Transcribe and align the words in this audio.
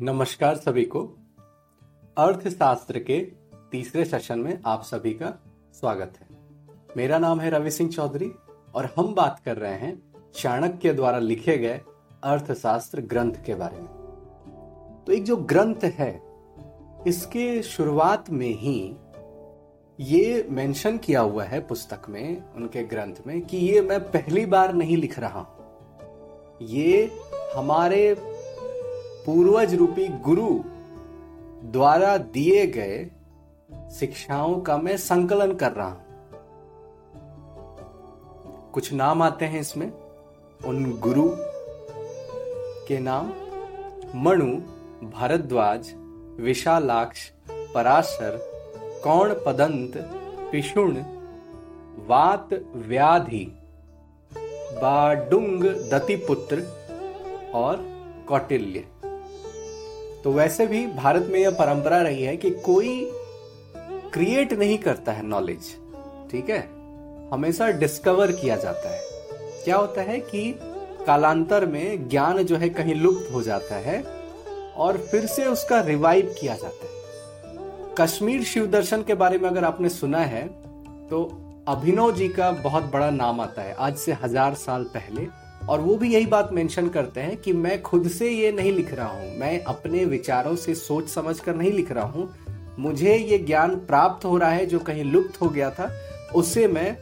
नमस्कार 0.00 0.56
सभी 0.56 0.84
को। 0.84 1.00
अर्थशास्त्र 2.16 2.98
के 2.98 3.18
तीसरे 3.72 4.04
सेशन 4.04 4.38
में 4.38 4.60
आप 4.66 4.82
सभी 4.82 5.12
का 5.12 5.32
स्वागत 5.74 6.12
है। 6.20 6.26
मेरा 6.96 7.18
नाम 7.18 7.40
है 7.40 7.50
रवि 7.50 7.70
सिंह 7.70 7.90
चौधरी 7.90 8.30
और 8.74 8.88
हम 8.96 9.14
बात 9.14 9.40
कर 9.44 9.56
रहे 9.56 9.72
हैं 9.72 10.12
चाणक्य 10.34 10.92
द्वारा 10.92 11.18
लिखे 11.18 11.56
गए 11.58 11.80
अर्थशास्त्र 12.24 13.00
ग्रंथ 13.00 13.32
के 13.46 13.54
बारे 13.54 13.80
में। 13.80 13.88
तो 15.06 15.12
एक 15.12 15.24
जो 15.24 15.36
ग्रंथ 15.36 15.84
है, 15.84 16.22
इसके 17.06 17.62
शुरुआत 17.62 18.30
में 18.30 18.54
ही 18.54 18.96
ये 19.98 20.46
मेंशन 20.50 20.98
किया 20.98 21.20
हुआ 21.20 21.44
है 21.44 21.60
पुस्तक 21.60 22.08
में, 22.08 22.54
उनके 22.54 22.82
ग्रंथ 22.82 23.26
में, 23.26 23.40
कि 23.40 23.56
ये 23.56 23.80
मैं 23.80 24.00
पहली 24.00 24.46
बार 24.46 24.74
नहीं 24.74 24.96
लिख 24.96 25.18
रहा 25.18 25.40
हूँ। 25.40 26.58
ये 26.62 27.10
हमारे 27.54 28.27
पूर्वज 29.28 29.74
रूपी 29.74 30.08
गुरु 30.08 30.48
द्वारा 31.72 32.16
दिए 32.16 32.66
गए 32.66 33.10
शिक्षाओं 33.90 34.60
का 34.60 34.76
मैं 34.76 34.96
संकलन 34.96 35.54
कर 35.54 35.72
रहा 35.72 35.88
हूँ। 35.88 36.04
कुछ 38.72 38.92
नाम 38.92 39.22
आते 39.22 39.44
हैं 39.44 39.60
इसमें। 39.60 39.92
उन 40.66 40.98
गुरु 40.98 41.28
के 42.88 42.98
नाम 42.98 43.32
मणु, 44.14 44.46
भारद्वाज, 45.10 45.92
विशालाक्ष, 46.40 47.30
पराशर 47.50 48.38
कौण 49.04 49.34
पदंत 49.46 49.92
पिशुण, 50.52 50.96
वात 52.06 52.48
व्याधि, 52.74 53.58
बाडुंग 54.72 55.64
दतिपुत्र 55.64 56.62
और 57.54 57.76
कौटिल्य। 58.28 58.86
तो 60.28 60.32
वैसे 60.32 60.66
भी 60.66 60.86
भारत 60.86 61.28
में 61.32 61.38
यह 61.40 61.50
परंपरा 61.50 62.00
रही 62.02 62.22
है 62.22 62.36
कि 62.36 62.50
कोई 62.64 62.90
क्रिएट 64.12 64.52
नहीं 64.52 64.76
करता 64.78 65.12
है 65.12 65.24
नॉलेज 65.26 65.70
ठीक 66.30 66.50
है? 66.50 66.58
हमेशा 67.32 67.68
डिस्कवर 67.72 68.32
किया 68.32 68.56
जाता 68.56 68.90
है। 68.90 69.00
क्या 69.64 69.76
होता 69.76 70.02
है 70.02 70.18
कि 70.20 70.42
कालांतर 71.06 71.66
में 71.66 72.08
ज्ञान 72.08 72.42
जो 72.42 72.56
है 72.56 72.68
कहीं 72.70 72.94
लुप्त 72.94 73.32
हो 73.34 73.42
जाता 73.42 73.76
है 73.78 74.02
और 74.76 74.98
फिर 75.10 75.26
से 75.26 75.46
उसका 75.46 75.80
रिवाइव 75.80 76.34
किया 76.40 76.56
जाता 76.56 76.86
है। 76.86 77.94
कश्मीर 77.98 78.44
शिव 78.44 78.66
दर्शन 78.66 79.02
के 79.02 79.14
बारे 79.14 79.38
में 79.38 79.48
अगर 79.50 79.64
आपने 79.64 79.88
सुना 79.88 80.24
है 80.26 80.46
तो 81.10 81.24
अभिनव 81.68 82.12
जी 82.12 82.28
का 82.28 82.50
बहुत 82.62 82.92
बड़ा 82.92 83.10
नाम 83.10 83.40
आता 83.40 83.62
है। 83.62 83.74
आज 83.74 83.96
से 83.96 84.18
हज़ार 84.22 84.54
साल 84.56 84.84
पहले 84.94 85.26
और 85.68 85.80
वो 85.80 85.96
भी 85.96 86.12
यही 86.14 86.26
बात 86.26 86.52
मेंशन 86.52 86.88
करते 86.88 87.20
हैं 87.20 87.36
कि 87.36 87.52
मैं 87.52 87.80
खुद 87.82 88.08
से 88.08 88.30
ये 88.30 88.52
नहीं 88.52 88.72
लिख 88.72 88.92
रहा 88.94 89.08
हूँ। 89.08 89.36
मैं 89.38 89.62
अपने 89.64 90.04
विचारों 90.04 90.54
से 90.56 90.74
सोच 90.74 91.08
समझ 91.08 91.38
कर 91.40 91.54
नहीं 91.54 91.72
लिख 91.72 91.92
रहा 91.92 92.04
हूँ। 92.04 92.28
मुझे 92.78 93.16
ये 93.16 93.38
ज्ञान 93.38 93.74
प्राप्त 93.86 94.24
हो 94.24 94.36
रहा 94.38 94.50
है 94.50 94.66
जो 94.66 94.78
कहीं 94.78 95.04
लुप्त 95.04 95.40
हो 95.40 95.48
गया 95.48 95.70
था 95.70 95.90
उससे 96.34 96.66
मैं 96.68 96.96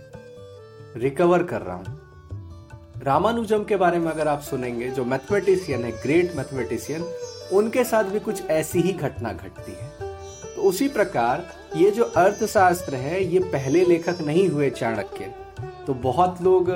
रिकवर 0.97 1.43
कर 1.43 1.63
रहा 1.63 1.77
हूँ। 1.77 3.03
रामानुजम 3.03 3.65
के 3.65 3.77
बारे 3.77 3.99
में 3.99 4.11
अगर 4.11 4.29
आप 4.29 4.41
सुनेंगे, 4.41 4.89
जो 4.89 5.05
मैथमेटिशियन 5.05 5.85
है 5.85 5.91
ग्रेट 6.03 6.37
मैथमेटिशियन 6.37 7.05
उनके 7.53 7.85
साथ 7.85 8.05
भी 8.05 8.21
कुछ 8.21 8.47
ऐसी 8.51 8.81
ही 8.81 8.93
घटना 8.93 9.33
घटती 9.33 9.73
है। 9.73 10.15
तो 10.55 10.63
उसी 10.63 10.89
प्रकार 10.89 11.47
ये 11.77 11.91
जो 11.91 12.05
अर्थशास्त्र 12.05 12.95
है, 12.95 13.25
ये 13.25 13.39
पहले 13.39 13.85
लेखक 13.85 14.21
नहीं 14.21 14.49
हुए 14.49 14.71
चाणक्य। 14.71 15.33
तो 15.87 15.95
बहुत 15.95 16.43
लोग 16.43 16.71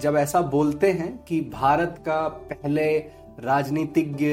जब 0.00 0.16
ऐसा 0.16 0.40
बोलते 0.40 0.90
हैं 0.92 1.16
कि 1.24 1.40
भारत 1.40 2.02
का 2.06 2.28
पहले 2.28 2.98
राजनीतिज्ञ 3.40 4.26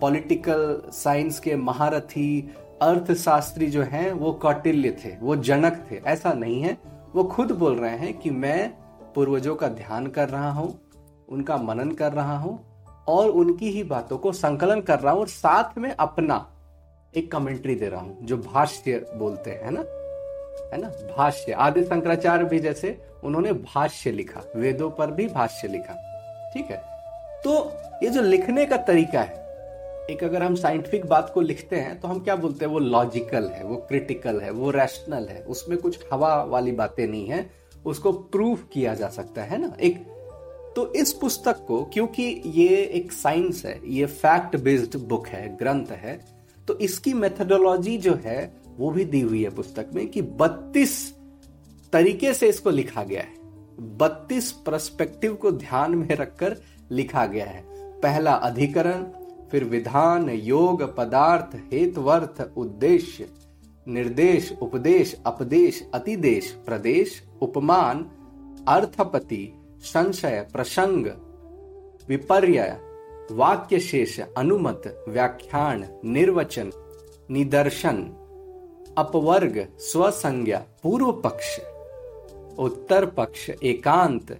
पॉलिटिकल 0.00 0.82
साइंस 0.92 1.38
के 1.40 1.56
महारथी, 1.56 2.50
अर्थशास्त्री 2.82 3.66
जो 3.66 3.82
हैं, 3.82 4.12
वो 4.12 4.32
कौटिल्य 4.32 4.90
थे, 5.04 5.16
वो 5.20 5.36
जनक 5.36 5.86
थे। 5.90 6.00
ऐसा 6.06 6.32
नहीं 6.32 6.60
है। 6.62 6.76
वो 7.14 7.24
खुद 7.24 7.52
बोल 7.52 7.76
रहे 7.76 7.96
हैं 7.96 8.18
कि 8.18 8.30
मैं 8.30 8.68
पूर्वजों 9.14 9.54
का 9.54 9.68
ध्यान 9.68 10.06
कर 10.06 10.28
रहा 10.28 10.50
हूँ, 10.50 10.78
उनका 11.28 11.56
मनन 11.56 11.90
कर 11.90 12.12
रहा 12.12 12.38
हूँ 12.38 12.58
और 13.08 13.30
उनकी 13.30 13.70
ही 13.70 13.84
बातों 13.84 14.18
को 14.18 14.32
संकलन 14.32 14.80
कर 14.80 15.00
रहा 15.00 15.12
हूँ 15.12 15.20
और 15.20 15.28
साथ 15.28 15.78
में 15.78 15.90
अपना 15.90 16.46
एक 17.16 17.30
कमेंट्री 17.32 17.74
दे 17.74 17.88
रहा 17.88 18.00
हूँ, 18.00 18.18
जो 18.22 18.36
भाष्य 18.36 19.06
बोलते 19.16 19.50
हैं 19.50 19.70
ना? 19.70 19.84
है 20.72 20.80
ना? 20.80 20.88
भाष्य। 21.16 21.52
आदि 21.52 21.82
शंकराचार्य 21.84 22.44
भी 22.44 22.58
जैसे 22.58 22.96
उन्होंने 23.24 23.52
भाष्य 23.52 24.10
लिखा, 24.10 24.42
वेदों 24.56 24.90
पर 24.90 25.10
भी 25.10 25.26
भाष्य 25.28 25.68
लिखा। 25.68 25.94
ठीक 26.54 26.70
है? 26.70 26.82
तो 27.44 27.72
ये 28.02 28.10
जो 28.10 28.22
लिखने 28.22 28.66
का 28.66 28.76
तरीका 28.76 29.20
है, 29.20 29.42
एक 30.10 30.22
अगर 30.24 30.42
हम 30.42 30.54
साइंटिफिक 30.54 31.06
बात 31.06 31.30
को 31.34 31.40
लिखते 31.40 31.76
हैं 31.76 31.98
तो 32.00 32.08
हम 32.08 32.18
क्या 32.20 32.36
बोलते 32.36 32.64
हैं? 32.64 32.72
वो 32.72 32.78
लॉजिकल 32.78 33.48
है, 33.48 33.64
वो 33.64 33.76
क्रिटिकल 33.78 34.40
है, 34.40 34.50
वो 34.50 34.70
रैशनल 34.70 35.26
है। 35.28 35.42
उसमें 35.42 35.78
कुछ 35.78 35.98
हवा 36.12 36.42
वाली 36.44 36.72
बातें 36.72 37.06
नहीं 37.06 37.26
है, 37.26 37.46
उसको 37.84 38.12
प्रूफ 38.12 38.66
किया 38.72 38.94
जा 38.94 39.08
सकता 39.08 39.42
है 39.42 39.60
ना? 39.60 39.72
एक 39.80 39.98
तो 40.76 40.92
इस 40.94 41.12
पुस्तक 41.12 41.64
को, 41.68 41.82
क्योंकि 41.84 42.22
ये 42.46 42.82
एक 42.94 43.12
साइंस 43.12 43.64
है, 43.66 43.80
ये 43.86 44.06
फैक्ट 44.06 44.56
बेस्ड 44.56 44.96
बुक 44.98 45.28
है, 45.28 45.56
ग्रंथ 45.56 45.90
है 45.92 46.18
तो 46.68 46.78
इसकी 46.78 47.12
मेथडोलॉजी 47.14 47.96
जो 47.98 48.14
है 48.24 48.52
वो 48.78 48.90
भी 48.90 49.04
दी 49.04 49.20
हुई 49.20 49.44
है 49.44 49.50
पुस्तक 49.50 49.90
में 49.94 50.08
कि 50.08 50.22
32 50.22 51.14
तरीके 51.92 52.34
से 52.34 52.48
इसको 52.48 52.70
लिखा 52.70 53.02
गया 53.02 53.22
है। 53.22 53.34
32 53.98 54.52
परस्पेक्टिव 54.52 55.34
को 55.34 55.50
ध्यान 55.50 55.94
में 55.94 56.08
रखकर 56.08 56.56
लिखा 56.90 57.26
गया 57.26 57.46
है। 57.46 57.64
पहला 58.00 58.32
अधिकरण, 58.32 59.02
फिर 59.50 59.64
विधान, 59.64 60.30
योग, 60.30 60.96
पदार्थ, 60.96 61.56
हेतवर्थ, 61.72 62.50
उद्देश्य, 62.56 63.28
निर्देश, 63.88 64.54
उपदेश, 64.62 65.20
अपदेश, 65.26 65.90
अतिदेश, 65.94 66.50
प्रदेश, 66.66 67.22
उपमान, 67.42 68.10
अर्थपति, 68.68 69.52
संशय, 69.80 70.46
प्रसंग, 70.52 71.06
विपर्य 72.08 72.80
वाक्य 73.30 73.80
शेष 73.80 74.20
अनुमत, 74.20 75.04
व्याख्यान, 75.08 75.84
निर्वचन, 76.04 76.70
निदर्शन 77.30 78.16
अपवर्ग, 78.98 79.66
स्वसंज्ञा 79.80 80.58
पूर्व 80.82 81.12
पक्ष 81.24 81.58
उत्तर 82.58 83.04
पक्ष 83.06 83.48
एकांत 83.50 84.30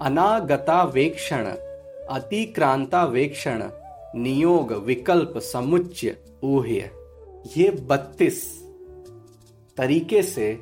अनागता 0.00 0.82
वेक्षण 0.84 1.46
अतिक्रांता 2.10 3.04
वेक्षण 3.04 3.62
नियोग, 4.16 4.72
विकल्प 4.72 5.38
समुच्य 5.38 6.16
ऊह्य। 6.44 6.90
ये 7.56 7.70
बत्तीस 7.88 8.42
तरीके 9.76 10.22
से 10.22 10.52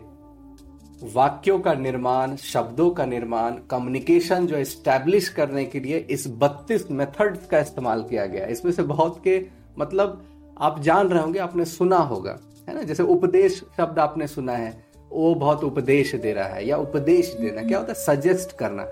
वाक्यों 1.04 1.58
का 1.60 1.74
निर्माण, 1.74 2.36
शब्दों 2.36 2.90
का 2.90 3.04
निर्माण 3.06 3.56
कम्युनिकेशन 3.70 4.46
जो 4.46 4.56
एस्टेब्लिश 4.56 5.28
करने 5.28 5.64
के 5.64 5.80
लिए 5.80 5.98
इस 6.10 6.26
बत्तीस 6.38 6.90
मेथड्स 6.90 7.46
का 7.46 7.58
इस्तेमाल 7.58 8.02
किया 8.02 8.26
गया 8.26 8.46
इसमें 8.46 8.72
से 8.72 8.82
बहुत 8.84 9.20
के 9.24 9.40
मतलब 9.78 10.22
आप 10.60 10.80
जान 10.80 11.08
रहे 11.08 11.22
होंगे, 11.22 11.38
आपने 11.38 11.64
सुना 11.64 11.96
होगा। 11.96 12.38
है 12.68 12.74
ना? 12.74 12.82
जैसे 12.82 13.02
उपदेश 13.02 13.60
शब्द 13.76 13.98
आपने 13.98 14.26
सुना 14.26 14.52
है 14.52 14.72
वो 15.12 15.34
बहुत 15.34 15.64
उपदेश 15.64 16.14
दे 16.14 16.32
रहा 16.32 16.48
है 16.48 16.66
या 16.66 16.76
उपदेश 16.76 17.32
देना 17.40 17.62
क्या 17.62 17.78
होता 17.78 17.92
है? 17.92 17.98
सजेस्ट 17.98 18.56
करना। 18.56 18.82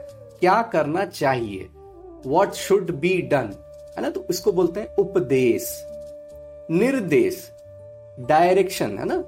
क्या 0.40 0.60
करना 0.62 1.04
चाहिए? 1.04 1.68
वॉट 2.26 2.52
शुड 2.54 2.90
बी 3.00 3.20
डन 3.22 3.52
है 3.96 4.02
ना? 4.02 4.10
तो 4.10 4.24
इसको 4.30 4.52
बोलते 4.52 4.80
हैं 4.80 4.94
उपदेश। 4.96 5.70
निर्देश। 6.70 7.50
डायरेक्शन 8.20 8.98
है 8.98 9.04
ना? 9.08 9.22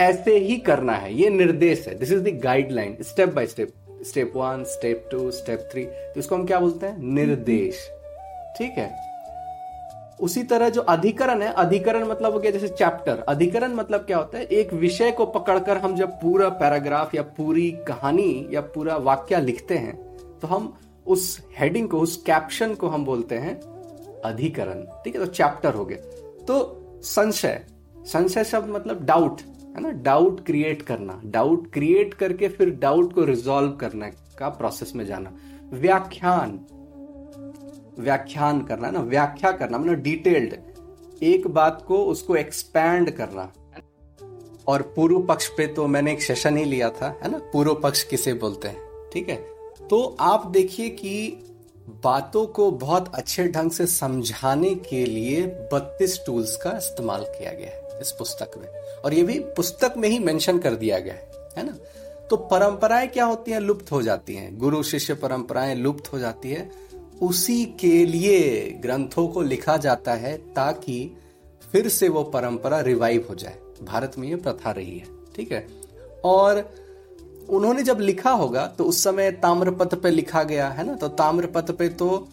ऐसे 0.00 0.36
ही 0.38 0.56
करना 0.58 0.92
है। 0.92 1.14
ये 1.14 1.28
निर्देश 1.30 1.86
है। 1.88 1.94
This 1.94 2.12
is 2.12 2.22
the 2.22 2.38
guideline 2.44 2.96
step 3.02 3.34
by 3.34 3.46
step 3.46 3.72
step 4.06 4.32
one 4.36 4.64
step 4.66 5.08
two 5.10 5.30
step 5.30 5.68
three 5.72 5.84
तो 5.84 6.20
इसको 6.20 6.34
हम 6.34 6.46
क्या 6.46 6.58
बोलते 6.60 6.86
हैं? 6.86 7.14
निर्देश। 7.14 7.88
ठीक 8.58 8.78
है? 8.78 8.90
उसी 10.24 10.42
तरह 10.44 10.68
जो 10.68 10.80
अधिकरण 10.82 11.42
है, 11.42 11.52
अधिकरण 11.52 12.04
मतलब 12.04 12.32
हो 12.32 12.38
गया 12.38 12.50
जैसे 12.50 12.68
चैप्टर 12.70 13.24
अधिकरण 13.28 13.74
मतलब 13.74 14.00
क्या 14.00 14.18
होता 14.18 14.38
है, 14.38 14.44
एक 14.44 14.72
विषय 14.74 15.10
को 15.10 15.26
पकड़कर 15.28 15.78
हम 15.78 15.94
जब 15.96 16.12
पूरा 16.20 16.48
पैराग्राफ 16.56 17.14
या 17.14 17.22
पूरी 17.36 17.70
कहानी 17.88 18.46
या 18.52 18.60
पूरा 18.74 18.96
वाक्य 18.98 19.40
लिखते 19.40 19.76
हैं 19.76 19.96
तो 20.40 20.48
हम 20.48 20.72
उस 21.06 21.40
हेडिंग 21.58 21.88
को, 21.88 22.00
उस 22.00 22.16
कैप्शन 22.16 22.74
को 22.74 22.88
हम 22.88 23.04
बोलते 23.04 23.34
हैं, 23.36 23.60
अधिकरण। 24.22 24.80
ठीक 25.04 25.14
है 25.16 25.24
तो 25.24 25.26
चैप्टर 25.28 25.74
हो 25.74 25.84
गया। 25.84 25.98
तो 26.46 27.00
संशय 27.04 27.64
संशय 28.06 28.44
शब्द 28.44 28.70
मतलब 28.70 29.04
डाउट 29.04 29.40
है 29.76 29.80
ना? 29.80 29.90
डाउट 29.90 30.44
क्रिएट 30.46 30.82
करना। 30.82 31.20
डाउट 31.26 31.72
क्रिएट 31.72 32.14
करके 32.14 32.48
फिर 32.48 32.70
डाउट 32.80 33.12
को 33.12 33.24
रिजॉल्व 33.24 33.72
करने 33.72 34.10
का 34.38 34.48
प्रोसेस 34.50 34.92
में 34.96 35.04
जाना। 35.06 35.32
व्याख्यान 35.72 36.58
व्याख्यान 37.98 38.62
करना 38.62 38.86
है 38.86 38.92
ना, 38.92 39.00
व्याख्या 39.00 39.52
करना 39.52 39.78
मतलब 39.78 39.94
डिटेल्ड 39.94 40.54
एक 41.22 41.46
बात 41.46 41.84
को 41.88 42.04
उसको 42.04 42.36
एक्सपैंड 42.36 43.10
करना। 43.10 43.52
और 44.66 44.82
पूर्व 44.82 45.22
पक्ष 45.22 45.48
पे 45.48 45.66
तो 45.66 45.86
मैंने 45.86 46.12
एक 46.12 46.22
सेशन 46.22 46.56
ही 46.56 46.64
लिया 46.64 46.90
था, 46.90 47.20
है 47.22 47.30
ना? 47.30 47.38
पूर्व 47.38 47.74
पक्ष 47.74 48.02
किसे 48.02 48.34
बोलते 48.34 48.68
हैं, 48.68 49.08
ठीक 49.12 49.28
है? 49.28 49.36
तो 49.90 50.16
आप 50.20 50.46
देखिए 50.46 50.88
कि 50.88 51.44
बातों 52.04 52.46
को 52.46 52.70
बहुत 52.70 53.14
अच्छे 53.14 53.48
ढंग 53.48 53.70
से 53.70 53.86
समझाने 53.86 54.74
के 54.74 55.04
लिए 55.06 55.42
बत्तीस 55.46 56.20
टूल्स 56.26 56.56
का 56.56 56.76
इस्तेमाल 56.76 57.24
किया 57.24 57.52
गया 57.52 57.68
है 57.68 58.00
इस 58.00 58.10
पुस्तक 58.12 58.50
में। 58.58 58.68
और 59.04 59.14
ये 59.14 59.22
भी 59.22 59.38
पुस्तक 59.38 59.94
में 59.96 60.08
ही 60.08 60.18
मेंशन 60.18 60.58
कर 60.58 60.74
दिया 60.74 60.98
गया 60.98 61.14
है 61.14 61.28
है 61.58 61.66
ना? 61.66 61.76
तो 62.30 62.36
परंपराएँ 62.36 63.08
क्या 63.08 63.24
होती 63.24 63.50
हैं? 63.50 63.60
लुप्त 63.60 63.92
हो 63.92 64.02
जाती 64.02 64.34
हैं। 64.34 64.58
गुरु 64.58 64.82
शिष्य 64.82 65.14
परंपराएँ 65.14 65.74
लुप्त 65.74 66.12
हो 66.12 66.18
जाती 66.18 66.50
है। 66.50 66.70
उसी 67.22 67.64
के 67.80 68.04
लिए 68.06 68.70
ग्रंथों 68.82 69.26
को 69.28 69.42
लिखा 69.42 69.76
जाता 69.76 70.14
है 70.14 70.36
ताकि 70.54 71.16
फिर 71.72 71.88
से 71.88 72.08
वो 72.08 72.22
परंपरा 72.24 72.80
रिवाइव 72.80 73.26
हो 73.30 73.34
जाए। 73.34 73.58
भारत 73.82 74.12
में 74.18 74.28
ये 74.28 74.36
प्रथा 74.36 74.70
रही 74.70 74.98
है, 74.98 75.06
ठीक 75.36 75.52
है? 75.52 75.66
और 76.24 76.64
उन्होंने 77.48 77.82
जब 77.82 78.00
लिखा 78.00 78.30
होगा 78.30 78.66
तो 78.68 78.84
उस 78.84 79.02
समय 79.04 79.30
ताम्रपत्र 79.32 79.96
पे 79.96 80.10
लिखा 80.10 80.42
गया, 80.42 80.68
है 80.68 80.86
ना? 80.86 80.94
तो 80.94 81.08
ताम्रपत्र 81.08 81.72
पे 81.72 81.88
तो 81.88 82.28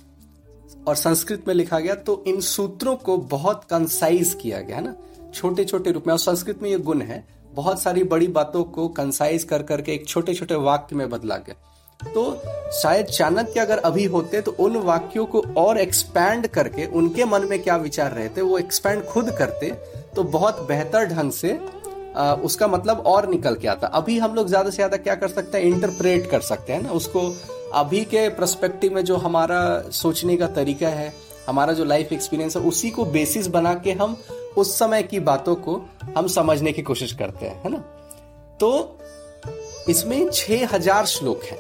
और 0.88 0.96
संस्कृत 0.96 1.48
में 1.48 1.54
लिखा 1.56 1.80
गया 1.80 1.96
तो 1.96 2.24
इन 2.28 2.40
सूत्रों 2.42 2.96
को 2.96 3.18
बहुत 3.18 3.64
कंसाइज 3.64 4.38
किया 4.42 4.62
गया, 4.62 4.76
है 4.76 4.84
ना? 4.84 4.96
छोटे 5.34 5.66
छोटे 5.66 5.92
रूप 5.92 6.08
में, 6.08 6.14
और 6.14 6.20
संस्कृत 6.20 6.62
में 6.62 6.70
ये 6.70 6.78
गुण 6.80 7.02
है, 7.02 7.24
बहुत 7.54 7.82
सारी 7.82 8.04
बड़ी 8.04 8.28
बातों 8.28 8.64
को 8.64 8.88
कंसाइज 8.90 9.44
कर 9.44 9.64
करके 9.64 9.94
एक 9.94 10.08
छोटे 10.08 10.34
छोटे 10.34 10.56
वाक्य 10.56 10.96
में 10.96 11.10
बदला 11.10 11.38
गया। 11.38 11.56
तो 12.06 12.24
शायद 12.74 13.06
चाणक्य 13.06 13.60
अगर 13.60 13.78
अभी 13.80 14.06
होते 14.06 14.42
तो 14.42 14.52
उन 14.60 14.78
वाक्यों 14.84 15.26
को 15.26 15.44
और 15.58 15.78
एक्सपैंड 15.78 16.48
करके 16.48 16.86
उनके 16.94 17.26
मन 17.26 17.46
में 17.50 17.62
क्या 17.64 17.76
विचार 17.78 18.12
रहे 18.12 18.30
थे 18.30 18.42
वो 18.42 18.58
एक्सपैंड 18.58 19.04
खुद 19.06 19.32
करते 19.32 19.70
तो 20.16 20.24
बहुत 20.24 20.60
बेहतर 20.68 21.06
ढंग 21.06 21.32
से 21.32 21.60
आ, 22.18 22.34
उसका 22.34 22.68
मतलब 22.68 23.04
और 23.08 23.28
निकल 23.30 23.56
के 23.56 23.68
आता। 23.68 23.88
अभी 23.88 24.18
हम 24.20 24.36
लोग 24.36 24.48
ज़्यादा 24.48 24.70
से 24.70 24.76
ज़्यादा 24.76 24.98
क्या 24.98 25.16
कर 25.16 25.28
सकते 25.28 25.58
हैं 25.58 25.66
इंटरप्रेट 25.66 26.30
कर 26.32 26.42
सकते 26.42 26.74
हैं 26.74 26.82
ना 26.82 26.90
उसको 26.92 27.22
अभी 27.74 28.04
के 28.06 28.28
प्रस्पेक्टिव 28.30 28.94
में 28.96 29.04
जो 29.06 29.18
हमारा 29.18 29.62
सोचने 29.92 30.38
का 30.38 30.48
तरीका 30.48 30.90
है 30.90 31.14
हमारा 31.48 31.74
जो 31.74 31.86
लाइफ 31.86 32.12
एक्सपीरियंस 32.14 32.58
है 32.58 32.64
उसी 32.64 32.90
को 32.90 33.06
बेसिस 33.08 33.48
बना 33.48 33.74
के 33.74 33.92
हम 33.92 34.18
उस 34.58 34.78
समय 34.80 35.04
की 35.04 35.20
बातों 35.22 35.56
को 35.56 35.82
हम 36.18 36.28
समझने 36.28 36.72
की 36.72 36.82
कोशिश 36.82 37.14
करते 37.14 37.46
हैं 37.46 37.62
है 37.64 37.72
ना? 37.72 37.78
तो 38.60 38.98
इसमें 39.90 40.30
छह 40.32 40.68
हज़ार 40.74 41.06
श्लोक 41.06 41.44
है। 41.44 41.58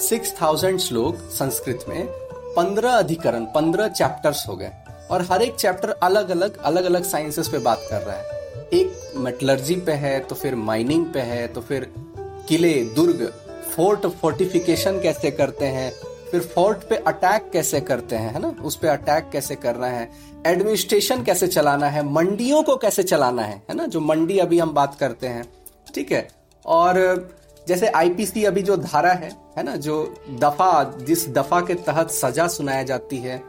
सिक्स 0.00 0.32
थाउज़ेंड 0.40 0.78
श्लोक 0.78 1.16
संस्कृत 1.32 1.84
में 1.88 2.06
पंद्रह 2.56 2.92
अधिकरण, 2.92 3.44
पंद्रह 3.44 3.88
चैप्टर्स 3.88 4.44
हो 4.48 4.56
गए। 4.56 4.70
और 5.10 5.22
हर 5.30 5.42
एक 5.42 5.54
चैप्टर 5.54 5.90
अलग 6.02 6.30
अलग 6.30 6.56
अलग 6.60 6.84
अलग 6.84 7.04
साइंसेस 7.04 7.48
पे 7.48 7.58
बात 7.58 7.86
कर 7.90 8.02
रहा 8.02 8.16
है। 8.16 8.68
एक 8.72 9.12
मेटलर्जी 9.16 9.74
पे 9.76 9.92
है 9.94 10.18
तो 10.20 10.34
फिर 10.34 10.54
माइनिंग 10.54 11.06
पे 11.06 11.20
है 11.20 11.46
तो 11.48 11.60
फिर 11.60 11.90
किले, 12.48 12.72
दुर्ग 12.94 13.32
फोर्ट 13.76 14.06
फोर्टिफिकेशन 14.12 15.00
कैसे 15.00 15.30
करते 15.30 15.66
हैं, 15.66 15.90
फिर 16.30 16.40
फोर्ट 16.44 16.88
पे 16.88 16.96
अटैक 16.98 17.50
कैसे 17.52 17.80
करते 17.82 18.16
हैं, 18.16 18.32
है 18.34 18.40
ना? 18.40 18.54
उस 18.64 18.76
पे 18.76 18.88
अटैक 18.88 19.28
कैसे 19.32 19.54
करना 19.56 19.86
है 19.86 20.10
एडमिनिस्ट्रेशन 20.46 21.22
कैसे 21.24 21.46
चलाना 21.48 21.88
है, 21.88 22.02
मंडियों 22.10 22.62
को 22.62 22.76
कैसे 22.76 23.02
चलाना 23.04 23.42
है 23.42 23.62
है 23.70 23.76
ना? 23.76 23.86
जो 23.86 24.00
मंडी 24.00 24.38
अभी 24.38 24.58
हम 24.58 24.74
बात 24.74 24.96
करते 25.00 25.26
हैं, 25.26 25.44
ठीक 25.94 26.12
है? 26.12 26.28
और 26.64 27.28
जैसे 27.68 27.86
आईपीसी 27.86 28.44
अभी 28.44 28.62
जो 28.62 28.76
धारा 28.76 29.12
है 29.12 29.30
है 29.58 29.62
ना 29.62 29.76
जो 29.76 30.14
दफ़ा 30.30 30.82
जिस 30.98 31.28
दफ़ा 31.28 31.60
के 31.60 31.74
तहत 31.74 32.10
सजा 32.10 32.46
सुनाया 32.46 32.82
जाती 32.82 33.16
है 33.16 33.42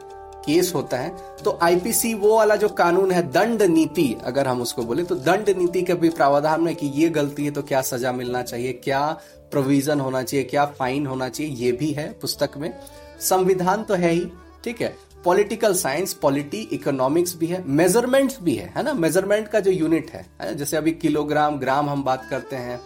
केस 0.46 0.72
होता 0.74 0.96
है 0.96 1.16
तो 1.44 1.58
आईपीसी 1.62 2.14
वो 2.14 2.36
वाला 2.36 2.56
जो 2.56 2.68
कानून 2.68 3.10
है 3.10 3.22
दंड 3.32 3.62
नीति 3.62 4.16
अगर 4.24 4.48
हम 4.48 4.60
उसको 4.62 4.82
बोले 4.82 5.04
तो 5.04 5.14
दंड 5.14 5.50
नीति 5.58 5.82
के 5.82 5.94
भी 5.94 6.08
प्रावधान 6.08 6.60
में 6.60 6.74
कि 6.76 6.86
ये 6.86 7.08
गलती 7.08 7.44
है 7.44 7.50
तो 7.50 7.62
क्या 7.62 7.80
सजा 7.82 8.12
मिलना 8.12 8.42
चाहिए 8.42 8.72
क्या 8.72 9.06
प्रोविज़न 9.50 10.00
होना 10.00 10.22
चाहिए 10.22 10.44
क्या 10.44 10.64
फाइन 10.78 11.06
होना 11.06 11.28
चाहिए 11.28 11.52
ये 11.52 11.72
भी 11.72 11.90
है 11.92 12.08
पुस्तक 12.20 12.56
में। 12.56 12.72
संविधान 13.20 13.84
तो 13.84 13.94
है 13.94 14.10
ही 14.10 14.26
ठीक 14.64 14.80
है। 14.82 14.94
पॉलिटिकल 15.24 15.74
साइंस 15.74 16.12
पॉलिटी 16.12 16.60
इकोनॉमिक्स 16.72 17.36
भी 17.36 17.46
है 17.46 17.62
मेजरमेंट्स 17.66 18.38
भी 18.42 18.54
है 18.54 18.72
है 18.76 18.82
ना। 18.82 18.92
मेज़रमेंट 18.94 19.48
का 19.48 19.60
जो 19.60 19.70
यूनिट 19.70 20.10
है, 20.10 20.26
है 20.42 20.54
जैसे 20.54 20.76
अभी 20.76 20.92
किलोग्राम 20.92 21.58
ग्राम 21.58 21.90
हम 21.90 22.04
बात 22.04 22.26
करते 22.30 22.56
हैं 22.56 22.80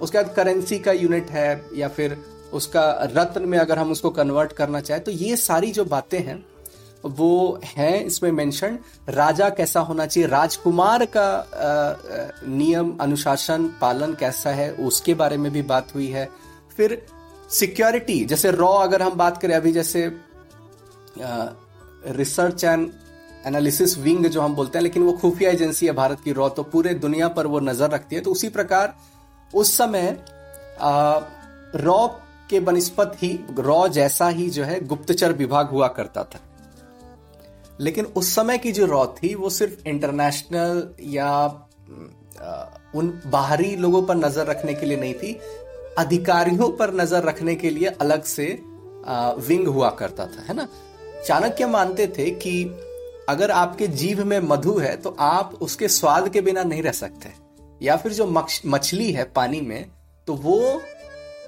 उसके 0.00 0.18
बाद 0.18 0.34
करेंसी 0.34 0.78
का 0.78 0.92
यूनिट 0.94 1.30
है 1.30 1.64
या 1.74 1.88
फिर 1.90 2.16
उसका 2.52 2.90
रत्न 3.12 3.48
में 3.48 3.58
अगर 3.58 3.78
हम 3.78 3.90
उसको 3.92 4.10
कन्वर्ट 4.12 4.52
करना 4.52 4.80
चाहे 4.80 5.00
तो 5.00 5.10
ये 5.12 5.36
सारी 5.38 5.70
जो 5.72 5.84
बातें 5.86 6.18
हैं, 6.18 6.44
वो 7.04 7.60
है 7.66 8.02
इसमें 8.04 8.30
मेंशन 8.32 8.78
राजा 9.10 9.48
कैसा 9.50 9.80
होना 9.80 10.06
चाहिए? 10.06 10.28
राजकुमार 10.28 11.04
का 11.06 11.28
नियम, 12.46 12.96
अनुशासन, 13.00 13.66
पालन 13.80 14.14
कैसा 14.14 14.50
है? 14.52 14.70
उसके 14.72 15.14
बारे 15.14 15.36
में 15.36 15.50
भी 15.52 15.62
बात 15.64 15.94
हुई 15.94 16.08
है। 16.08 16.28
फिर 16.76 17.02
सिक्योरिटी 17.50 18.24
जैसे 18.24 18.50
रॉ 18.52 18.72
अगर 18.78 19.02
हम 19.02 19.14
बात 19.16 19.40
करें, 19.42 19.54
अभी 19.54 19.72
जैसे 19.72 20.06
रिसर्च 22.08 22.64
एंड 22.64 22.90
एनालिसिस 23.46 23.96
विंग 23.98 24.26
जो 24.26 24.40
हम 24.40 24.54
बोलते 24.54 24.78
हैं, 24.78 24.82
लेकिन 24.82 25.02
वो 25.02 25.12
खुफिया 25.14 25.50
एजेंसी 25.50 25.86
है 25.86 25.92
भारत 25.92 26.20
की 26.24 26.32
रॉ 26.32 26.48
तो 26.50 26.62
पूरे 26.64 26.94
दुनिया 26.96 27.28
पर 27.30 27.46
वो 27.46 27.60
नज़र 27.60 27.90
रखती 27.90 28.16
है। 28.16 28.22
तो 28.22 28.32
उसी 28.32 28.48
प्रकार 28.50 28.94
उस 29.54 29.76
समय 29.76 30.16
रॉ 31.76 32.06
के 32.50 32.60
बनस्पत 32.60 33.12
ही, 33.16 33.38
रॉ 33.50 33.86
जैसा 33.88 34.28
ही 34.28 34.48
जो 34.50 34.64
है 34.64 34.84
गुप्तचर 34.86 35.32
विभाग 35.32 35.68
हुआ 35.68 35.88
करता 35.88 36.24
था। 36.24 36.40
लेकिन 37.80 38.04
उस 38.06 38.34
समय 38.34 38.58
की 38.58 38.72
जो 38.72 38.86
रॉ 38.86 39.06
थी, 39.06 39.34
वो 39.34 39.50
सिर्फ़ 39.50 39.88
इंटरनेशनल 39.88 40.88
या 41.08 41.32
उन 42.94 43.20
बाहरी 43.26 43.74
लोगों 43.76 44.02
पर 44.02 44.16
नज़र 44.16 44.46
रखने 44.46 44.74
के 44.74 44.86
लिए 44.86 44.96
नहीं 44.96 45.14
थी, 45.14 45.32
अधिकारियों 45.98 46.68
पर 46.72 46.94
नज़र 46.94 47.22
रखने 47.24 47.54
के 47.54 47.70
लिए 47.70 47.88
अलग 48.00 48.22
से 48.24 48.46
विंग 49.48 49.66
हुआ 49.68 49.90
करता 49.90 50.26
था, 50.26 50.44
है 50.48 50.54
ना? 50.54 50.66
चाणक्य 51.26 51.66
मानते 51.66 52.06
थे 52.08 52.30
कि 52.36 52.64
अगर 53.28 53.50
आपके 53.50 53.86
जीव 53.88 54.24
में 54.24 54.38
मधु 54.40 54.78
है 54.78 54.96
तो 54.96 55.16
आप 55.20 55.54
उसके 55.62 55.88
स्वाद 55.90 56.28
के 56.28 56.40
बिना 56.40 56.62
नहीं 56.62 56.82
रह 56.82 56.92
सकते। 56.94 57.32
या 57.82 57.96
फिर 57.96 58.12
जो 58.12 58.26
मछली 58.66 59.10
है 59.12 59.24
पानी 59.32 59.60
में 59.60 59.84
तो 60.28 60.34
वो 60.34 60.80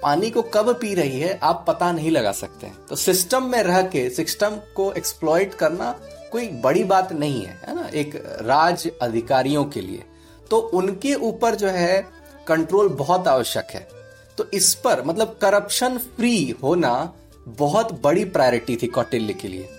पानी 0.01 0.29
को 0.29 0.41
कब 0.43 0.73
पी 0.73 0.93
रही 0.95 1.19
है, 1.19 1.37
आप 1.43 1.63
पता 1.67 1.91
नहीं 1.91 2.11
लगा 2.11 2.31
सकते 2.31 2.71
तो 2.89 2.95
सिस्टम 2.95 3.43
में 3.43 3.61
रह 3.63 3.81
के, 3.83 4.09
सिस्टम 4.09 4.57
को 4.75 4.91
एक्सप्लॉइट 4.93 5.53
करना 5.53 5.91
कोई 6.31 6.47
बड़ी 6.59 6.83
बात 6.83 7.11
नहीं 7.13 7.41
है 7.41 7.59
है 7.67 7.75
ना? 7.75 7.87
एक 7.89 8.15
राज 8.41 8.89
अधिकारियों 9.01 9.63
के 9.65 9.81
लिए। 9.81 10.03
तो 10.51 10.57
उनके 10.57 11.13
ऊपर 11.15 11.55
जो 11.55 11.67
है 11.67 12.01
कंट्रोल 12.47 12.89
बहुत 12.95 13.27
आवश्यक 13.27 13.67
है। 13.71 13.87
तो 14.37 14.49
इस 14.53 14.73
पर 14.75 15.03
मतलब 15.05 15.37
करप्शन 15.41 15.97
फ्री 16.15 16.49
होना 16.63 17.13
बहुत 17.47 17.91
बड़ी 18.03 18.25
प्रायोरिटी 18.27 18.75
थी 18.75 18.87
कौटिल्य 18.87 19.33
के 19.33 19.47
लिए। 19.47 19.69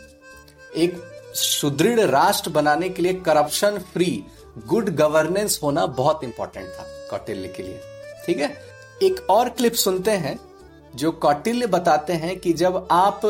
एक 0.77 0.97
सुदृढ़ 1.35 2.01
राष्ट्र 2.01 2.51
बनाने 2.51 2.89
के 2.89 3.03
लिए 3.03 3.15
करप्शन 3.21 3.79
फ्री 3.93 4.25
गुड 4.57 4.89
गवर्नेंस 4.97 5.59
होना 5.63 5.87
बहुत 5.87 6.25
इंपॉर्टेंट 6.25 6.67
था 6.69 6.85
कौटिल्य 7.11 7.49
के 7.49 7.63
लिए। 7.63 7.81
ठीक 8.27 8.39
है? 8.39 8.57
एक 9.03 9.27
और 9.31 9.49
क्लिप 9.49 9.73
सुनते 9.75 10.11
हैं, 10.11 10.39
जो 10.95 11.11
कौटिल्य 11.13 11.67
बताते 11.67 12.13
हैं 12.13 12.39
कि 12.41 12.53
जब 12.53 12.87
आप 12.91 13.21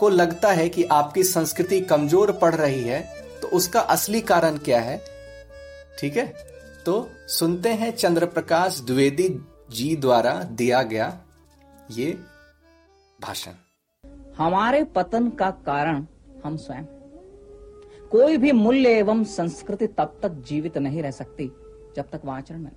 को 0.00 0.08
लगता 0.08 0.50
है 0.52 0.68
कि 0.68 0.84
आपकी 0.84 1.22
संस्कृति 1.24 1.80
कमज़ोर 1.80 2.32
पड़ 2.32 2.54
रही 2.54 2.82
है 2.82 3.00
तो 3.42 3.48
उसका 3.48 3.80
असली 3.80 4.20
कारण 4.20 4.58
क्या 4.58 4.80
है? 4.80 4.96
ठीक 6.00 6.16
है? 6.16 6.26
तो 6.86 7.08
सुनते 7.28 7.72
हैं 7.72 7.90
चंद्र 7.90 8.26
प्रकाश 8.26 8.80
द्विवेदी 8.80 9.28
जी 9.70 9.94
द्वारा 9.96 10.32
दिया 10.52 10.82
गया 10.82 11.18
ये 11.90 12.10
भाषण। 13.18 13.52
हमारे 14.38 14.84
पतन 14.84 15.28
का 15.30 15.50
कारण 15.66 16.06
हम 16.44 16.56
स्वयं 16.56 16.84
कोई 18.10 18.36
भी 18.36 18.52
मूल्य 18.52 18.88
एवं 18.88 19.22
संस्कृति 19.24 19.86
तब 19.88 20.18
तक 20.22 20.32
जीवित 20.48 20.78
नहीं 20.78 21.02
रह 21.02 21.10
सकती, 21.10 21.46
जब 21.96 22.10
तक 22.10 22.20
वह 22.24 22.34
आचरण 22.34 22.60
में 22.60 22.70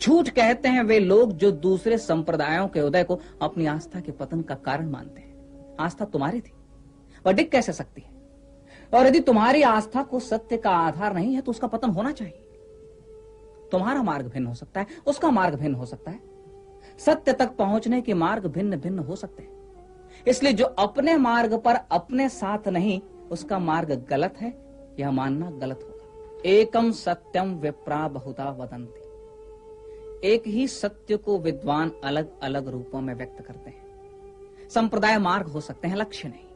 झूठ 0.00 0.28
कहते 0.28 0.68
हैं 0.68 0.82
वे 0.82 0.98
लोग 0.98 1.32
जो 1.32 1.50
दूसरे 1.52 1.98
संप्रदायों 1.98 2.68
के 2.68 2.80
उदय 2.80 3.04
को 3.04 3.18
अपनी 3.42 3.66
आस्था 3.66 4.00
के 4.00 4.12
पतन 4.12 4.42
का 4.42 4.54
कारण 4.54 4.90
मानते 4.90 5.20
हैं। 5.20 5.76
आस्था 5.80 6.04
तुम्हारी 6.04 6.40
थी, 6.40 6.52
वह 7.26 7.32
डिग 7.32 7.50
कैसे 7.50 7.72
सकती 7.72 8.00
है? 8.00 8.12
और 8.92 9.06
यदि 9.06 9.20
तुम्हारी 9.20 9.62
आस्था 9.62 10.02
को 10.02 10.20
सत्य 10.20 10.56
का 10.56 10.70
आधार 10.70 11.14
नहीं 11.14 11.34
है 11.34 11.40
तो 11.40 11.50
उसका 11.50 11.66
पतन 11.66 11.90
होना 11.90 12.12
चाहिए। 12.12 12.40
तुम्हारा 13.72 14.02
मार्ग 14.02 14.26
भिन्न 14.26 14.46
हो 14.46 14.54
सकता 14.54 14.80
है, 14.80 14.86
उसका 15.06 15.30
मार्ग 15.30 15.54
भिन्न 15.54 15.74
हो 15.74 15.86
सकता 15.86 16.10
है। 16.10 16.20
सत्य 16.98 17.32
तक 17.32 17.56
पहुँचने 17.56 18.00
के 18.00 18.14
मार्ग 18.14 18.46
भिन्न 18.46 18.76
भिन्न 18.76 18.98
हो 18.98 19.16
सकते 19.16 19.42
हैं। 19.42 20.22
इसलिए 20.26 20.52
जो 20.52 20.64
अपने 20.64 21.16
मार्ग 21.16 21.58
पर 21.58 21.74
अपने 21.92 22.28
साथ 22.28 22.68
नहीं 22.68 23.00
उसका 23.34 23.58
मार्ग 23.58 24.06
गलत 24.10 24.34
है, 24.36 24.52
यह 25.00 25.10
मानना 25.10 25.50
गलत 25.50 25.80
होगा। 25.82 26.40
एकम 26.44 26.92
सत्यम 26.92 27.54
विप्रा 27.54 28.08
बहुता 28.08 28.50
वदंती 28.50 29.04
एक 30.24 30.46
ही 30.46 30.68
सत्य 30.68 31.16
को 31.16 31.38
विद्वान 31.38 31.92
अलग 32.04 32.40
अलग 32.42 32.68
रूपों 32.68 33.00
में 33.00 33.14
व्यक्त 33.14 33.44
करते 33.46 33.70
हैं। 33.70 33.86
संप्रदाय 34.68 35.18
मार्ग 35.18 35.46
हो 35.46 35.60
सकते 35.60 35.88
हैं, 35.88 35.96
लक्ष्य 35.96 36.28
नहीं। 36.28 36.48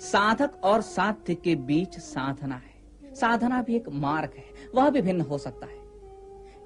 साधक 0.00 0.64
और 0.64 0.80
साध्य 0.80 1.34
के 1.34 1.54
बीच 1.54 1.98
साधना 1.98 2.54
है। 2.54 3.14
साधना 3.14 3.62
भी 3.62 3.76
एक 3.76 3.88
मार्ग 3.88 4.30
है, 4.36 4.44
वह 4.74 4.90
भी 4.90 5.00
भिन्न 5.00 5.20
हो 5.20 5.38
सकता 5.38 5.66
है। 5.66 5.78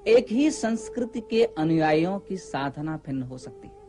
एक 0.07 0.27
ही 0.31 0.51
संस्कृति 0.51 1.21
के 1.21 1.45
अनुयायियों 1.45 2.19
की 2.19 2.37
साधना 2.37 3.01
भिन्न 3.07 3.23
हो 3.23 3.39
सकती 3.39 3.69
है। 3.69 3.80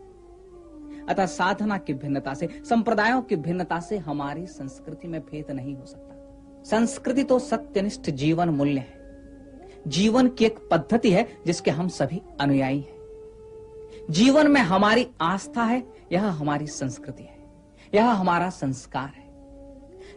अतः 1.11 1.25
साधना 1.25 1.77
की 1.77 1.93
भिन्नता 1.93 2.33
से, 2.33 2.47
संप्रदायों 2.69 3.21
की 3.21 3.35
भिन्नता 3.35 3.79
से 3.79 3.97
हमारी 3.97 4.47
संस्कृति 4.47 5.07
में 5.07 5.21
भेद 5.21 5.51
नहीं 5.51 5.75
हो 5.75 5.85
सकता। 5.85 6.11
संस्कृति 6.63 7.23
तो 7.23 7.39
सत्यनिष्ठ 7.39 8.01
जीवन 8.01 8.49
मूल्य 8.49 8.79
है। 8.79 9.01
जीवन 9.87 10.27
की 10.27 10.45
एक 10.45 10.59
पद्धति 10.71 11.11
है 11.11 11.37
जिसके 11.45 11.71
हम 11.71 11.87
सभी 11.87 12.21
अनुयायी 12.41 12.79
हैं। 12.79 13.01
जीवन 14.09 14.47
में 14.47 14.61
हमारी 14.61 15.07
आस्था 15.21 15.63
है, 15.63 15.83
यह 16.11 16.25
हमारी 16.25 16.67
संस्कृति 16.67 17.23
है। 17.23 17.37
यह 17.93 18.09
हमारा 18.09 18.49
संस्कार 18.49 19.09
है। 19.09 19.31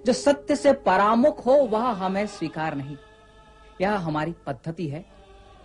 जो 0.07 0.13
सत्य 0.13 0.57
से 0.57 0.73
परामुख 0.73 1.47
हो, 1.47 1.53
वह 1.53 1.85
हमें 1.85 2.27
स्वीकार 2.27 2.75
नहीं। 2.75 2.97
यह 3.81 3.93
हमारी 3.93 4.35
पद्धति 4.47 4.89
है, 4.89 5.05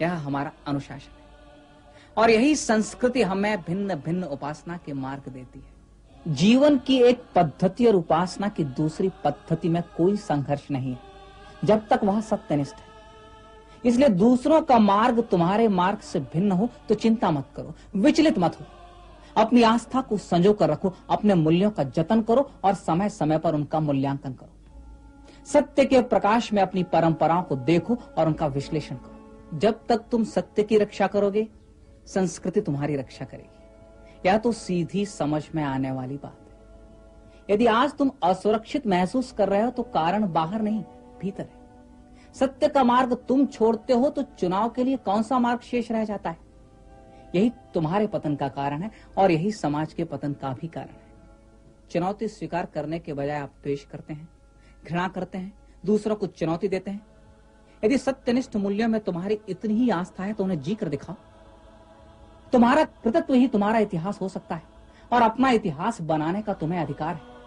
यह 0.02 0.14
हमारा 0.14 0.52
अनुशासन। 0.68 1.19
और 2.20 2.30
यही 2.30 2.56
संस्कृति 2.56 3.22
हमें 3.24 3.62
भिन्न 3.62 3.96
भिन्न 3.96 4.24
उपासना 4.26 4.78
के 4.78 4.94
मार्ग 4.94 5.32
देती 5.32 5.60
है। 5.60 6.34
जीवन 6.36 6.78
की 6.78 6.98
एक 7.02 7.24
पद्धति 7.36 7.86
और 7.86 7.96
उपासना 7.96 8.48
की 8.48 8.64
दूसरी 8.64 9.10
पद्धति 9.24 9.70
में 9.70 9.82
कोई 9.98 10.16
संघर्ष 10.18 10.66
नहीं 10.72 10.92
है, 10.92 11.00
जब 11.66 11.88
तक 11.88 12.04
वह 12.04 12.20
सत्यनिष्ठ 12.22 12.76
है। 12.76 12.88
इसलिए 13.84 14.10
दूसरों 14.10 14.62
का 14.62 14.80
मार्ग 14.80 15.22
तुम्हारे 15.22 15.68
मार्ग 15.68 16.00
से 16.00 16.20
भिन्न 16.34 16.52
हो 16.52 16.70
तो 16.90 16.96
चिंता 16.96 17.32
मत 17.32 17.46
करो, 17.56 17.74
विचलित 17.96 18.40
मत 18.40 18.60
हो। 18.60 18.66
अपनी 19.36 19.62
आस्था 19.64 20.02
को 20.02 20.18
संजो 20.18 20.54
कर 20.54 20.70
रखो, 20.70 20.94
अपने 21.10 21.34
मूल्यों 21.36 21.70
का 21.72 21.84
जतन 21.86 22.22
करो 22.22 22.50
और 22.64 22.74
समय 22.74 23.10
समय 23.10 23.38
पर 23.38 23.56
उनका 23.56 23.80
मूल्यांकन 23.80 24.34
करो। 24.34 25.46
सत्य 25.48 25.86
के 25.86 26.02
प्रकाश 26.04 26.52
में 26.54 26.62
अपनी 26.62 26.84
परंपराओं 26.86 27.44
को 27.44 27.56
देखो 27.56 27.98
और 28.18 28.28
उनका 28.28 28.48
विश्लेषण 28.48 28.96
करो। 28.96 29.58
जब 29.58 29.80
तक 29.90 30.04
तुम 30.12 30.24
सत्य 30.26 30.64
की 30.64 30.78
रक्षा 30.78 31.08
करोगे 31.08 31.48
संस्कृति 32.10 32.62
तुम्हारी 32.62 32.96
रक्षा 32.96 33.26
करेगी। 33.26 34.28
यह 34.28 34.38
तो 34.38 34.52
सीधी 34.52 35.06
समझ 35.06 35.44
में 35.56 35.64
आने 35.64 35.92
वाली 35.92 36.18
बात 36.18 36.38
है। 36.42 36.48
यदि 37.50 37.66
आज 37.66 37.94
तुम 37.94 38.12
असुरक्षित 38.24 38.88
महसूस 38.88 39.32
कर 39.32 39.50
रहे 39.50 39.62
हो 39.62 39.70
तो 39.72 39.84
कारण 39.84 40.32
बाहर 40.34 40.62
नहीं, 40.62 40.84
भीतर 41.22 41.44
है। 41.44 42.34
सत्य 42.36 42.68
का 42.68 42.84
मार्ग 42.84 43.14
तुम 43.28 43.46
छोड़ते 43.46 43.94
हो 43.94 44.10
तो 44.10 44.22
चुनाव 44.40 44.70
के 44.70 44.84
लिए 44.84 44.98
कौन 44.98 45.24
सा 45.24 45.40
मार्ग 45.40 45.62
शेष 45.62 45.92
रह 45.92 46.04
जाता 46.06 46.30
है? 46.30 46.38
यही 47.36 47.50
तुम्हारे 47.74 48.08
पतन 48.08 48.36
का 48.36 48.48
कारण 48.50 48.82
है, 48.82 48.92
और 49.18 49.32
यही 49.32 49.52
समाज 49.52 49.94
के 49.94 50.04
पतन 50.04 50.34
का 50.34 50.54
भी 50.54 50.68
कारण 50.68 50.90
है। 50.90 51.08
चुनौती 51.92 52.28
स्वीकार 52.28 52.66
करने 52.66 53.00
के 53.00 53.14
बजाय 53.14 53.40
आप 53.40 53.54
द्वेष 53.64 53.86
करते 53.86 54.14
हैं, 54.14 54.28
घृणा 54.88 55.08
करते 55.08 55.38
हैं, 55.38 55.54
दूसरों 55.84 56.16
को 56.16 56.28
चुनौती 56.28 56.68
देते 56.68 56.92
हैं। 56.92 57.06
यदि 57.84 57.98
सत्यनिष्ठ 57.98 58.56
मूल्यों 58.56 58.88
में 58.88 59.00
तुम्हारी 59.02 59.40
इतनी 59.50 59.74
ही 59.74 59.90
आस्था 59.90 60.24
है 60.24 60.34
तो 60.34 60.44
उन्हें 60.44 60.60
जीकर 60.62 60.90
दिखाओ। 60.90 61.16
तुम्हारा 62.54 62.84
कृतत्व 63.04 63.34
ही 63.34 63.48
तुम्हारा 63.48 63.80
इतिहास 63.80 64.22
हो 64.22 64.30
सकता 64.30 64.56
है, 64.56 64.62
और 65.12 65.22
अपना 65.22 65.50
इतिहास 65.52 66.02
बनाने 66.02 66.42
का 66.42 66.54
तुम्हें 66.54 66.80
अधिकार 66.80 67.14
है। 67.14 67.38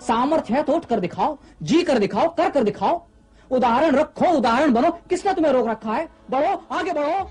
सामर्थ्य 0.00 0.54
है 0.54 0.62
तो 0.62 0.72
उठ 0.72 0.84
कर 0.84 1.00
दिखाओ, 1.00 1.36
जी 1.62 1.82
कर 1.82 1.98
दिखाओ, 1.98 2.28
कर 2.28 2.50
कर 2.50 2.64
दिखाओ। 2.64 3.02
उदाहरण 3.50 3.96
रखो, 3.96 4.26
उदाहरण 4.28 4.72
बनो। 4.72 4.90
किसने 5.10 5.32
तुम्हें 5.34 5.52
रोक 5.52 5.68
रखा 5.68 5.92
है? 5.92 6.08
बढ़ो, 6.30 6.54
आगे 6.72 6.92
बढ़ो। 6.92 7.28